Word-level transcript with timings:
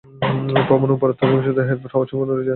প্রমাণ 0.67 0.87
এবং 0.87 0.99
প্রত্যক্ষদর্শীদের 0.99 1.67
হেরফের 1.67 1.91
হওয়ার 1.93 2.09
সম্ভাবনা 2.09 2.33
রয়েছে। 2.33 2.49